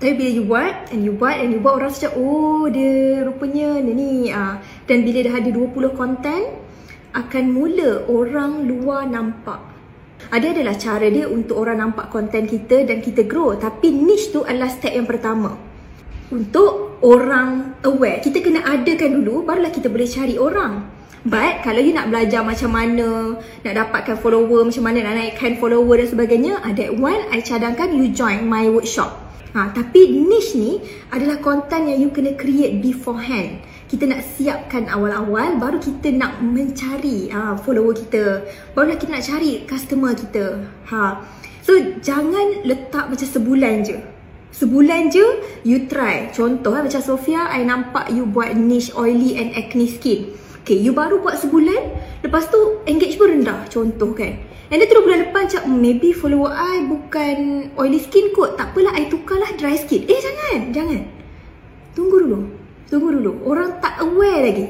Tapi 0.00 0.12
bila 0.16 0.30
you 0.32 0.44
buat 0.48 0.90
and 0.90 1.06
you 1.06 1.14
buat 1.14 1.38
and 1.38 1.54
you 1.54 1.60
buat 1.62 1.78
orang 1.78 1.92
macam 1.92 2.12
oh 2.18 2.66
dia 2.66 3.22
rupanya 3.22 3.78
dia 3.78 3.94
ni 3.94 4.32
ah. 4.34 4.58
Dan 4.90 5.06
bila 5.06 5.22
dah 5.22 5.34
ada 5.38 5.50
20 5.54 5.70
konten 5.94 6.40
akan 7.14 7.44
mula 7.46 8.10
orang 8.10 8.66
luar 8.66 9.06
nampak 9.06 9.69
ada 10.28 10.46
adalah 10.52 10.76
cara 10.76 11.08
dia 11.08 11.24
untuk 11.24 11.56
orang 11.56 11.80
nampak 11.80 12.12
konten 12.12 12.44
kita 12.44 12.84
dan 12.84 13.00
kita 13.00 13.24
grow. 13.24 13.56
Tapi 13.56 13.88
niche 13.88 14.36
tu 14.36 14.44
adalah 14.44 14.68
step 14.68 14.92
yang 14.92 15.08
pertama. 15.08 15.56
Untuk 16.30 17.00
orang 17.02 17.80
aware, 17.82 18.20
kita 18.20 18.44
kena 18.44 18.62
adakan 18.62 19.24
dulu 19.24 19.42
barulah 19.42 19.72
kita 19.72 19.88
boleh 19.88 20.06
cari 20.06 20.36
orang. 20.36 21.00
But 21.20 21.60
kalau 21.60 21.84
you 21.84 21.92
nak 21.92 22.08
belajar 22.08 22.40
macam 22.40 22.72
mana 22.72 23.36
nak 23.36 23.74
dapatkan 23.76 24.16
follower, 24.24 24.64
macam 24.64 24.84
mana 24.88 25.04
nak 25.04 25.14
naikkan 25.20 25.60
follower 25.60 26.00
dan 26.00 26.08
sebagainya, 26.08 26.52
ada 26.64 26.88
one, 26.96 27.28
I 27.28 27.44
cadangkan 27.44 27.92
you 27.92 28.08
join 28.14 28.48
my 28.48 28.70
workshop. 28.72 29.30
Ha, 29.50 29.74
tapi 29.74 30.22
niche 30.30 30.54
ni 30.54 30.78
adalah 31.10 31.42
konten 31.42 31.90
yang 31.90 31.98
you 31.98 32.14
kena 32.14 32.38
create 32.38 32.78
beforehand 32.78 33.58
kita 33.90 34.06
nak 34.06 34.22
siapkan 34.38 34.86
awal-awal 34.86 35.58
baru 35.58 35.82
kita 35.82 36.14
nak 36.14 36.38
mencari 36.38 37.26
uh, 37.34 37.58
follower 37.58 37.98
kita. 37.98 38.46
Baru 38.70 38.94
kita 38.94 39.10
nak 39.10 39.26
cari 39.26 39.66
customer 39.66 40.14
kita 40.14 40.62
ha. 40.94 41.26
So 41.66 41.74
jangan 41.98 42.62
letak 42.62 43.10
macam 43.10 43.26
sebulan 43.26 43.82
je. 43.82 43.98
Sebulan 44.54 45.10
je 45.10 45.26
you 45.66 45.90
try. 45.90 46.30
Contoh 46.30 46.78
eh, 46.78 46.86
macam 46.86 47.02
Sofia 47.02 47.50
I 47.50 47.66
nampak 47.66 48.14
you 48.14 48.30
buat 48.30 48.54
niche 48.54 48.94
oily 48.94 49.34
and 49.34 49.58
acne 49.58 49.90
skin. 49.90 50.38
Okay 50.62 50.78
you 50.78 50.94
baru 50.94 51.18
buat 51.18 51.42
sebulan 51.42 51.90
lepas 52.22 52.46
tu 52.46 52.86
engage 52.86 53.18
pun 53.18 53.42
rendah 53.42 53.66
contoh 53.74 54.14
kan. 54.14 54.38
And 54.70 54.78
then 54.78 54.86
terus 54.86 55.02
bulan 55.02 55.26
depan 55.26 55.50
macam 55.50 55.62
maybe 55.82 56.14
follower 56.14 56.54
I 56.54 56.86
bukan 56.86 57.36
oily 57.74 57.98
skin 57.98 58.30
kot. 58.38 58.54
Tak 58.54 58.70
apalah 58.70 58.94
I 58.94 59.10
tukarlah 59.10 59.50
dry 59.58 59.74
skin. 59.74 60.06
Eh 60.06 60.18
jangan 60.22 60.70
jangan. 60.70 61.02
Tunggu 61.98 62.22
dulu 62.22 62.59
Tunggu 62.90 63.14
dulu. 63.14 63.46
Orang 63.46 63.78
tak 63.78 64.02
aware 64.02 64.50
lagi. 64.50 64.66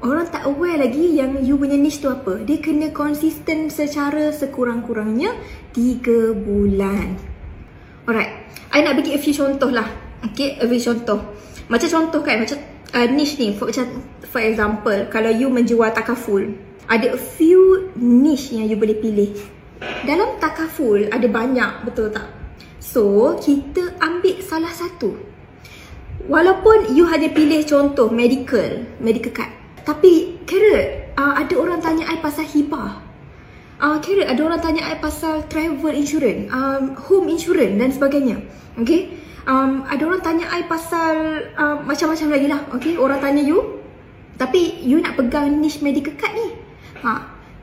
Orang 0.00 0.32
tak 0.32 0.48
aware 0.48 0.80
lagi 0.80 1.12
yang 1.12 1.44
you 1.44 1.60
punya 1.60 1.76
niche 1.76 2.00
tu 2.00 2.08
apa. 2.08 2.40
Dia 2.40 2.56
kena 2.56 2.88
konsisten 2.88 3.68
secara 3.68 4.32
sekurang-kurangnya 4.32 5.36
3 5.76 6.40
bulan. 6.40 7.20
Alright. 8.08 8.48
I 8.72 8.80
nak 8.80 8.96
bagi 8.96 9.12
a 9.12 9.20
few 9.20 9.36
contoh 9.36 9.68
lah. 9.68 9.84
Okay, 10.24 10.56
a 10.56 10.64
few 10.64 10.80
contoh. 10.80 11.20
Macam 11.68 11.88
contoh 11.92 12.24
kan, 12.24 12.40
macam 12.40 12.56
uh, 12.96 13.06
niche 13.12 13.36
ni. 13.36 13.52
For, 13.52 13.68
macam, 13.68 14.08
for 14.24 14.40
example, 14.40 14.98
kalau 15.12 15.28
you 15.28 15.52
menjual 15.52 15.92
takaful. 15.92 16.40
Ada 16.88 17.12
a 17.12 17.20
few 17.20 17.92
niche 18.00 18.56
yang 18.56 18.72
you 18.72 18.80
boleh 18.80 18.96
pilih. 18.96 19.36
Dalam 20.08 20.40
takaful 20.40 21.12
ada 21.12 21.28
banyak, 21.28 21.84
betul 21.84 22.08
tak? 22.08 22.24
So, 22.80 23.36
kita 23.36 24.00
ambil 24.00 24.40
salah 24.40 24.72
satu. 24.72 25.29
Walaupun 26.28 26.92
you 26.92 27.08
hanya 27.08 27.32
pilih 27.32 27.64
contoh 27.64 28.12
medical, 28.12 28.84
medical 29.00 29.32
card. 29.32 29.52
Tapi 29.86 30.42
Carrot, 30.44 31.16
uh, 31.16 31.34
ada 31.40 31.54
orang 31.56 31.80
tanya 31.80 32.04
I 32.10 32.20
pasal 32.20 32.44
hibah. 32.44 33.00
Uh, 33.80 33.96
Carrot, 34.04 34.28
ada 34.28 34.40
orang 34.44 34.60
tanya 34.60 34.84
I 34.84 35.00
pasal 35.00 35.48
travel 35.48 35.96
insurance, 35.96 36.52
um, 36.52 36.92
home 37.08 37.32
insurance 37.32 37.80
dan 37.80 37.88
sebagainya. 37.88 38.36
Okay? 38.76 39.16
Um, 39.48 39.88
ada 39.88 40.04
orang 40.04 40.20
tanya 40.20 40.46
I 40.52 40.68
pasal 40.68 41.48
uh, 41.56 41.80
macam-macam 41.88 42.28
lagi 42.28 42.46
lah. 42.52 42.60
Okay? 42.76 42.94
Orang 43.00 43.24
tanya 43.24 43.40
you. 43.40 43.80
Tapi 44.36 44.84
you 44.84 45.00
nak 45.00 45.16
pegang 45.16 45.60
niche 45.60 45.80
medical 45.80 46.12
card 46.16 46.32
ni. 46.36 46.48
Ha. 47.04 47.12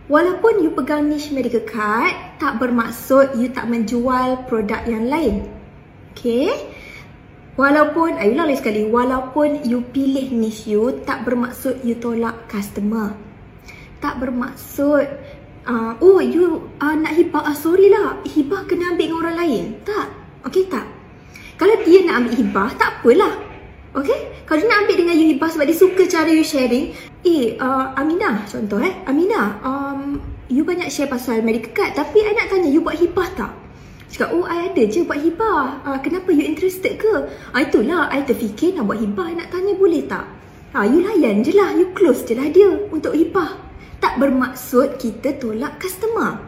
Walaupun 0.09 0.65
you 0.65 0.73
pegang 0.73 1.09
niche 1.09 1.33
medical 1.33 1.61
card, 1.65 2.13
tak 2.41 2.57
bermaksud 2.57 3.37
you 3.37 3.49
tak 3.53 3.69
menjual 3.69 4.45
produk 4.49 4.81
yang 4.89 5.05
lain. 5.05 5.45
Okay? 6.17 6.49
Walaupun, 7.57 8.21
ayolah 8.21 8.45
lagi 8.45 8.61
sekali, 8.61 8.85
walaupun 8.85 9.65
you 9.65 9.81
pilih 9.81 10.29
niche 10.29 10.69
you, 10.69 10.93
tak 11.09 11.25
bermaksud 11.25 11.81
you 11.81 11.97
tolak 11.97 12.45
customer. 12.45 13.17
Tak 13.97 14.21
bermaksud, 14.21 15.09
uh, 15.65 15.97
oh 15.97 16.21
you 16.21 16.69
uh, 16.77 16.93
nak 16.93 17.17
hibah, 17.17 17.41
uh, 17.49 17.57
sorry 17.57 17.89
lah, 17.89 18.21
hibah 18.29 18.61
kena 18.69 18.93
ambil 18.93 19.09
dengan 19.09 19.21
orang 19.25 19.37
lain. 19.41 19.63
Tak, 19.81 20.05
okay 20.45 20.69
tak. 20.69 20.85
Kalau 21.57 21.73
dia 21.81 22.05
nak 22.05 22.21
ambil 22.21 22.33
hibah, 22.37 22.69
tak 22.77 23.01
apalah. 23.01 23.33
Okay, 23.97 24.19
kalau 24.45 24.61
dia 24.61 24.69
nak 24.69 24.79
ambil 24.85 24.95
dengan 25.01 25.15
you 25.17 25.25
hibah 25.33 25.49
sebab 25.49 25.65
dia 25.65 25.77
suka 25.81 26.05
cara 26.05 26.29
you 26.29 26.45
sharing. 26.45 26.93
Eh, 27.25 27.57
uh, 27.57 27.89
Aminah 27.97 28.45
contoh 28.45 28.77
eh, 28.85 28.93
Aminah, 29.09 29.57
um, 29.65 30.21
you 30.45 30.61
banyak 30.61 30.93
share 30.93 31.09
pasal 31.09 31.41
medical 31.41 31.73
card 31.73 31.97
tapi 31.97 32.21
I 32.21 32.37
nak 32.37 32.53
tanya, 32.53 32.69
you 32.69 32.85
buat 32.85 33.01
hibah 33.01 33.25
tak? 33.33 33.49
Cakap, 34.07 34.31
oh 34.31 34.47
I 34.47 34.71
ada 34.71 34.83
je 34.87 35.03
buat 35.03 35.19
hibah. 35.19 35.83
Uh, 35.83 35.99
kenapa 35.99 36.31
you 36.31 36.47
interested 36.47 36.95
ke? 36.95 37.27
Uh, 37.51 37.59
itulah, 37.59 38.07
I 38.07 38.23
terfikir 38.23 38.71
nak 38.79 38.87
buat 38.87 39.03
hibah. 39.03 39.27
Nak 39.35 39.47
tanya 39.51 39.75
boleh 39.75 40.07
tak? 40.07 40.25
Ha, 40.71 40.87
you 40.87 41.03
layan 41.03 41.43
je 41.43 41.51
lah. 41.51 41.75
You 41.75 41.91
close 41.91 42.23
je 42.23 42.35
lah 42.35 42.47
dia 42.47 42.71
untuk 42.87 43.11
hibah. 43.11 43.59
Tak 43.99 44.15
bermaksud 44.15 44.95
kita 44.95 45.35
tolak 45.35 45.83
customer. 45.83 46.39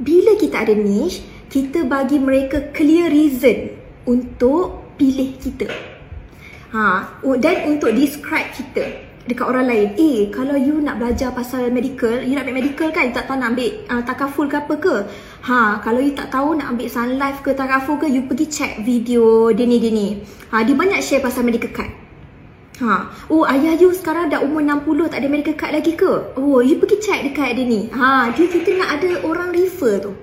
Bila 0.00 0.36
kita 0.36 0.64
ada 0.64 0.72
niche, 0.72 1.24
kita 1.52 1.84
bagi 1.84 2.16
mereka 2.20 2.72
clear 2.72 3.12
reason 3.12 3.76
untuk 4.08 4.96
pilih 4.96 5.36
kita. 5.36 5.68
Ha, 6.72 7.20
dan 7.40 7.56
untuk 7.68 7.92
describe 7.92 8.52
kita 8.52 9.06
dekat 9.26 9.46
orang 9.46 9.66
lain. 9.66 9.88
Eh, 9.98 10.30
kalau 10.30 10.54
you 10.54 10.78
nak 10.78 11.02
belajar 11.02 11.34
pasal 11.34 11.68
medical, 11.74 12.22
you 12.22 12.38
nak 12.38 12.46
ambil 12.46 12.62
medical 12.62 12.88
kan, 12.94 13.10
you 13.10 13.14
tak 13.14 13.26
tahu 13.26 13.36
nak 13.42 13.58
ambil 13.58 13.70
uh, 13.90 14.02
takaful 14.06 14.46
ke 14.46 14.56
apa 14.56 14.74
ke? 14.78 14.96
Ha, 15.46 15.78
kalau 15.78 16.02
you 16.02 16.10
tak 16.10 16.34
tahu 16.34 16.58
nak 16.58 16.74
ambil 16.74 16.90
Sun 16.90 17.22
Life 17.22 17.38
ke 17.46 17.54
takaful 17.54 18.02
ke, 18.02 18.10
you 18.10 18.26
pergi 18.26 18.50
check 18.50 18.72
video 18.82 19.54
dia 19.54 19.62
ni 19.62 19.78
dia 19.78 19.94
ni. 19.94 20.18
Ha, 20.50 20.66
dia 20.66 20.74
banyak 20.74 20.98
share 20.98 21.22
pasal 21.22 21.46
medical 21.46 21.70
card. 21.70 21.86
Ha, 22.82 23.14
oh 23.30 23.46
ayah 23.46 23.78
you 23.78 23.94
sekarang 23.94 24.26
dah 24.26 24.42
umur 24.42 24.58
60 24.58 25.06
tak 25.06 25.22
ada 25.22 25.30
medical 25.30 25.54
card 25.54 25.78
lagi 25.78 25.94
ke? 25.94 26.34
Oh, 26.34 26.58
you 26.58 26.82
pergi 26.82 26.98
check 26.98 27.30
dekat 27.30 27.62
dia 27.62 27.62
ni. 27.62 27.86
Ha, 27.94 28.34
dia 28.34 28.46
kita 28.50 28.74
nak 28.74 28.98
ada 28.98 29.22
orang 29.22 29.54
refer 29.54 30.02
tu. 30.02 30.18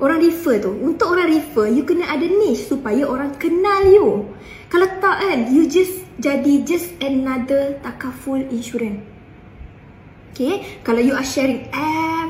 Orang 0.00 0.24
refer 0.24 0.56
tu. 0.56 0.72
Untuk 0.72 1.12
orang 1.12 1.28
refer, 1.36 1.68
you 1.68 1.84
kena 1.84 2.08
ada 2.08 2.24
niche 2.24 2.64
supaya 2.64 3.04
orang 3.04 3.36
kenal 3.36 3.84
you. 3.84 4.24
Kalau 4.72 4.88
tak 5.04 5.20
kan, 5.20 5.52
you 5.52 5.68
just 5.68 6.00
jadi 6.16 6.64
just 6.64 6.96
another 7.04 7.76
takaful 7.84 8.40
insurance. 8.40 9.04
Okay, 10.32 10.80
kalau 10.80 11.04
you 11.04 11.12
are 11.12 11.24
sharing 11.24 11.68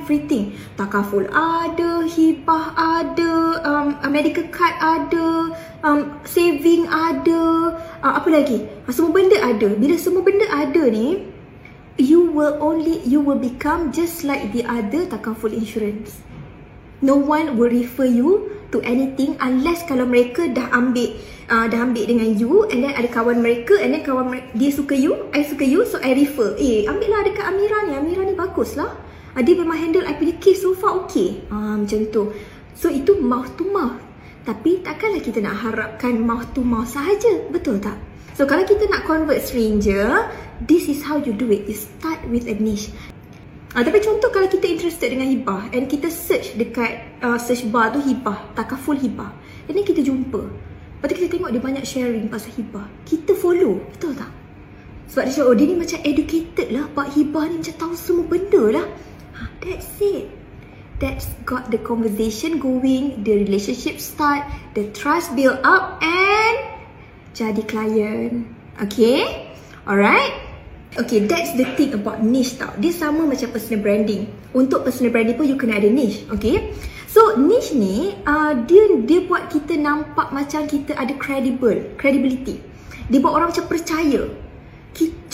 everything, 0.07 0.55
takaful 0.79 1.27
ada, 1.35 2.07
hibah 2.07 2.71
ada, 2.79 3.59
um, 3.67 3.99
medical 4.07 4.47
card 4.55 4.79
ada, 4.79 5.51
um, 5.83 6.15
saving 6.23 6.87
ada, 6.87 7.75
uh, 8.07 8.13
apa 8.15 8.31
lagi? 8.31 8.63
Uh, 8.87 8.95
semua 8.95 9.11
benda 9.11 9.35
ada. 9.43 9.75
Bila 9.75 9.99
semua 9.99 10.23
benda 10.23 10.47
ada 10.55 10.87
ni, 10.87 11.27
you 11.99 12.23
will 12.23 12.55
only, 12.63 13.03
you 13.03 13.19
will 13.19 13.43
become 13.43 13.91
just 13.91 14.23
like 14.23 14.55
the 14.55 14.63
other 14.71 15.11
takaful 15.11 15.51
insurance. 15.51 16.23
No 17.03 17.19
one 17.19 17.59
will 17.59 17.75
refer 17.75 18.07
you 18.07 18.55
to 18.71 18.79
anything 18.87 19.35
unless 19.43 19.83
kalau 19.91 20.07
mereka 20.07 20.47
dah 20.55 20.71
ambil 20.71 21.19
uh, 21.51 21.67
dah 21.67 21.83
ambil 21.83 22.07
dengan 22.07 22.31
you 22.39 22.63
and 22.71 22.87
then 22.87 22.95
ada 22.95 23.11
kawan 23.11 23.43
mereka 23.43 23.75
and 23.83 23.91
then 23.91 24.07
kawan 24.07 24.31
mereka, 24.31 24.49
dia 24.55 24.71
suka 24.71 24.95
you, 24.95 25.19
I 25.35 25.43
suka 25.43 25.67
you 25.67 25.83
so 25.83 25.99
I 25.99 26.15
refer. 26.15 26.55
Eh, 26.63 26.87
ambil 26.87 27.11
lah 27.11 27.21
dekat 27.27 27.43
Amira 27.43 27.79
ni. 27.91 27.93
Amira 27.99 28.23
ni 28.23 28.39
bagus 28.39 28.79
lah. 28.79 29.06
Uh, 29.37 29.45
dia 29.45 29.53
memang 29.53 29.77
handle 29.77 30.09
I 30.09 30.17
punya 30.17 30.33
case 30.41 30.65
so 30.65 30.73
far 30.73 30.97
okay. 31.05 31.45
Uh, 31.53 31.77
macam 31.77 32.09
tu. 32.09 32.33
So 32.73 32.89
itu 32.89 33.21
mouth 33.21 33.53
to 33.61 33.69
mouth. 33.69 34.01
Tapi 34.49 34.81
takkanlah 34.81 35.21
kita 35.21 35.45
nak 35.45 35.61
harapkan 35.61 36.17
mouth 36.17 36.49
to 36.57 36.65
mouth 36.65 36.89
sahaja. 36.89 37.45
Betul 37.53 37.77
tak? 37.77 38.01
So 38.33 38.49
kalau 38.49 38.65
kita 38.65 38.89
nak 38.89 39.05
convert 39.05 39.45
stranger, 39.45 40.33
this 40.65 40.89
is 40.89 41.05
how 41.05 41.21
you 41.21 41.37
do 41.37 41.53
it. 41.53 41.69
You 41.69 41.77
start 41.77 42.25
with 42.33 42.49
a 42.49 42.57
niche. 42.57 42.89
Uh, 43.77 43.85
tapi 43.85 44.01
contoh 44.01 44.33
kalau 44.33 44.49
kita 44.49 44.65
interested 44.65 45.13
dengan 45.13 45.29
hibah 45.29 45.69
and 45.77 45.85
kita 45.85 46.09
search 46.09 46.57
dekat 46.57 47.05
uh, 47.21 47.37
search 47.37 47.69
bar 47.69 47.93
tu 47.93 48.01
hibah, 48.01 48.41
takaful 48.57 48.97
hibah. 48.97 49.37
And 49.69 49.77
then 49.77 49.85
kita 49.85 50.01
jumpa. 50.01 50.41
Lepas 50.97 51.13
tu 51.13 51.15
kita 51.21 51.29
tengok 51.37 51.53
dia 51.53 51.61
banyak 51.61 51.85
sharing 51.85 52.33
pasal 52.33 52.57
hibah. 52.57 52.89
Kita 53.05 53.37
follow, 53.37 53.85
betul 53.93 54.17
tak? 54.17 54.33
Sebab 55.13 55.23
dia 55.29 55.33
cakap, 55.37 55.47
oh 55.53 55.55
dia 55.55 55.67
ni 55.69 55.77
macam 55.77 55.99
educated 56.03 56.69
lah. 56.73 56.85
Pak 56.97 57.09
hibah 57.13 57.45
ni 57.53 57.55
macam 57.61 57.75
tahu 57.77 57.93
semua 57.95 58.25
benda 58.25 58.63
lah. 58.81 58.87
Ha, 59.37 59.53
that's 59.61 60.01
it. 60.01 60.33
That's 60.97 61.29
got 61.45 61.69
the 61.69 61.77
conversation 61.77 62.57
going, 62.57 63.21
the 63.21 63.45
relationship 63.45 64.01
start, 64.01 64.49
the 64.73 64.89
trust 64.97 65.37
build 65.37 65.61
up 65.61 66.01
and 66.01 66.57
jadi 67.37 67.61
client. 67.69 68.49
Okay? 68.81 69.53
Alright? 69.85 70.33
Okay, 70.97 71.29
that's 71.29 71.53
the 71.53 71.69
thing 71.77 71.93
about 71.93 72.25
niche 72.25 72.57
tau. 72.57 72.73
Dia 72.81 72.89
sama 72.97 73.29
macam 73.29 73.53
personal 73.53 73.85
branding. 73.85 74.25
Untuk 74.57 74.89
personal 74.89 75.13
branding 75.13 75.37
pun 75.37 75.45
you 75.45 75.61
kena 75.61 75.77
ada 75.77 75.93
niche. 75.93 76.25
Okay? 76.33 76.73
So 77.13 77.37
niche 77.37 77.77
ni 77.77 78.17
uh, 78.25 78.57
dia 78.65 78.97
dia 79.05 79.21
buat 79.29 79.53
kita 79.53 79.77
nampak 79.77 80.33
macam 80.33 80.65
kita 80.65 80.97
ada 80.97 81.13
credible, 81.21 81.93
credibility. 82.01 82.57
Dia 83.13 83.21
buat 83.21 83.37
orang 83.37 83.53
macam 83.53 83.69
percaya. 83.69 84.33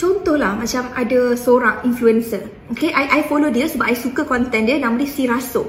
Contohlah 0.03 0.59
macam 0.59 0.91
ada 0.99 1.31
seorang 1.39 1.87
influencer. 1.87 2.51
Okay, 2.75 2.91
I 2.91 3.23
I 3.23 3.31
follow 3.31 3.47
dia 3.47 3.71
sebab 3.71 3.87
I 3.87 3.95
suka 3.95 4.27
content 4.27 4.67
dia 4.67 4.75
nama 4.75 4.99
dia 4.99 5.07
Siraso. 5.07 5.63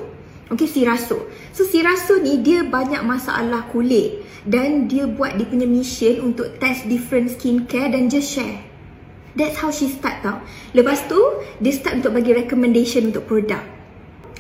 Okay, 0.51 0.67
Siraso. 0.67 1.31
So 1.55 1.63
Siraso 1.63 2.19
ni 2.19 2.43
dia 2.43 2.67
banyak 2.67 3.07
masalah 3.07 3.71
kulit 3.71 4.27
dan 4.43 4.91
dia 4.91 5.07
buat 5.07 5.39
dia 5.39 5.47
punya 5.47 5.71
mission 5.71 6.35
untuk 6.35 6.59
test 6.59 6.91
different 6.91 7.31
skincare 7.31 7.95
dan 7.95 8.11
just 8.11 8.35
share. 8.35 8.59
That's 9.39 9.55
how 9.55 9.71
she 9.71 9.87
start 9.87 10.27
tau. 10.27 10.43
Lepas 10.75 11.07
tu, 11.07 11.19
dia 11.63 11.71
start 11.71 12.03
untuk 12.03 12.19
bagi 12.19 12.35
recommendation 12.35 13.15
untuk 13.15 13.31
produk 13.31 13.63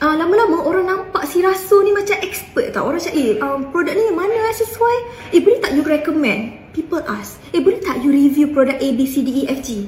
uh, 0.03 0.15
lama-lama 0.19 0.59
orang 0.67 0.87
nampak 0.91 1.25
si 1.29 1.39
Rasul 1.41 1.87
ni 1.87 1.93
macam 1.95 2.17
expert 2.21 2.75
tau. 2.75 2.89
Orang 2.89 2.99
cakap, 2.99 3.15
eh 3.15 3.39
um, 3.41 3.71
produk 3.71 3.95
ni 3.95 4.11
mana 4.11 4.51
sesuai? 4.53 4.97
Eh 5.33 5.41
boleh 5.41 5.59
tak 5.63 5.73
you 5.77 5.85
recommend? 5.87 6.64
People 6.75 7.07
ask. 7.07 7.39
Eh 7.55 7.63
boleh 7.63 7.79
tak 7.79 8.03
you 8.03 8.11
review 8.11 8.51
produk 8.51 8.75
A, 8.83 8.89
B, 8.99 9.07
C, 9.07 9.23
D, 9.23 9.47
E, 9.47 9.55
F, 9.55 9.63
G? 9.63 9.87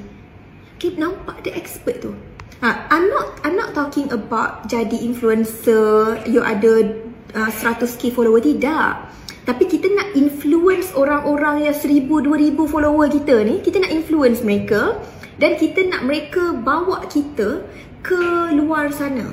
Okay, 0.78 0.94
nampak 0.94 1.42
dia 1.42 1.58
expert 1.58 1.98
tu. 1.98 2.14
Ha, 2.62 2.88
I'm 2.88 3.10
not 3.10 3.42
I'm 3.42 3.58
not 3.58 3.74
talking 3.74 4.06
about 4.14 4.70
jadi 4.70 4.94
influencer, 4.94 6.22
you 6.30 6.40
ada 6.40 6.94
uh, 7.34 7.50
100k 7.50 8.14
follower, 8.14 8.38
tidak. 8.38 9.10
Tapi 9.42 9.66
kita 9.66 9.90
nak 9.92 10.14
influence 10.14 10.94
orang-orang 10.94 11.66
yang 11.66 11.76
1000, 11.76 12.06
2000 12.06 12.54
follower 12.70 13.06
kita 13.10 13.42
ni, 13.42 13.62
kita 13.62 13.82
nak 13.82 13.90
influence 13.90 14.46
mereka 14.46 14.98
dan 15.42 15.58
kita 15.58 15.86
nak 15.90 16.06
mereka 16.06 16.54
bawa 16.54 17.04
kita 17.10 17.66
ke 18.00 18.54
luar 18.54 18.94
sana 18.94 19.26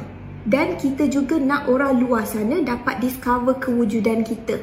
dan 0.43 0.75
kita 0.75 1.07
juga 1.07 1.39
nak 1.39 1.71
orang 1.71 2.03
luar 2.03 2.27
sana 2.27 2.59
dapat 2.59 2.99
discover 2.99 3.55
kewujudan 3.61 4.25
kita. 4.27 4.59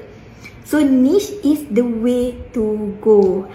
So 0.70 0.78
niche 0.78 1.34
is 1.42 1.66
the 1.66 1.82
way 1.82 2.38
to 2.54 2.94
go. 3.02 3.50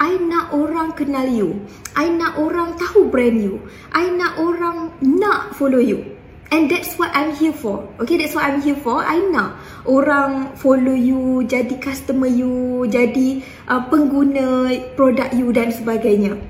I 0.00 0.16
nak 0.16 0.56
orang 0.56 0.96
kenal 0.96 1.28
you. 1.28 1.68
I 1.92 2.08
nak 2.08 2.40
orang 2.40 2.80
tahu 2.80 3.12
brand 3.12 3.44
you. 3.44 3.60
I 3.92 4.08
nak 4.08 4.40
orang 4.40 4.96
nak 5.04 5.52
follow 5.60 5.84
you. 5.84 6.16
And 6.48 6.72
that's 6.72 6.96
what 6.96 7.12
I'm 7.12 7.36
here 7.36 7.52
for. 7.52 7.84
Okay, 8.00 8.16
that's 8.16 8.32
what 8.32 8.48
I'm 8.48 8.64
here 8.64 8.78
for. 8.80 9.04
I 9.04 9.20
nak 9.20 9.60
orang 9.84 10.56
follow 10.56 10.96
you, 10.96 11.44
jadi 11.44 11.76
customer 11.76 12.30
you, 12.30 12.88
jadi 12.88 13.44
uh, 13.68 13.84
pengguna 13.92 14.72
produk 14.96 15.28
you 15.36 15.52
dan 15.52 15.76
sebagainya. 15.76 16.40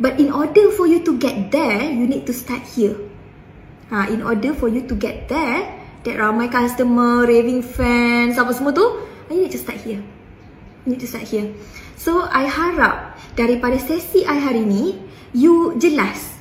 But 0.00 0.16
in 0.16 0.32
order 0.32 0.72
for 0.72 0.88
you 0.88 1.04
to 1.04 1.12
get 1.20 1.52
there, 1.52 1.84
you 1.84 2.08
need 2.08 2.24
to 2.24 2.32
start 2.32 2.64
here 2.64 2.96
ha, 3.90 4.08
in 4.08 4.22
order 4.22 4.52
for 4.54 4.68
you 4.68 4.84
to 4.86 4.94
get 4.94 5.28
there, 5.28 5.64
that 6.04 6.16
ramai 6.16 6.48
customer, 6.48 7.24
raving 7.26 7.64
fans, 7.64 8.38
apa 8.38 8.52
semua 8.54 8.72
tu, 8.72 8.86
you 9.36 9.44
need 9.44 9.52
to 9.52 9.60
start 9.60 9.82
here. 9.84 10.00
You 10.86 10.96
need 10.96 11.02
to 11.04 11.10
start 11.10 11.28
here. 11.28 11.52
So, 12.00 12.24
I 12.24 12.48
harap 12.48 13.18
daripada 13.36 13.76
sesi 13.76 14.24
I 14.24 14.40
hari 14.40 14.64
ni, 14.64 14.96
you 15.36 15.76
jelas 15.76 16.38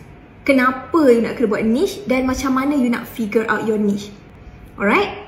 kenapa 0.47 1.11
you 1.11 1.19
nak 1.19 1.35
kena 1.35 1.51
buat 1.51 1.63
niche 1.67 2.07
dan 2.07 2.23
macam 2.23 2.55
mana 2.55 2.79
you 2.79 2.87
nak 2.87 3.03
figure 3.03 3.43
out 3.51 3.67
your 3.67 3.75
niche. 3.75 4.07
Alright? 4.79 5.27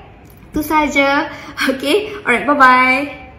Itu 0.50 0.64
saja. 0.64 1.28
Okay? 1.70 2.16
Alright, 2.24 2.48
bye-bye. 2.48 3.29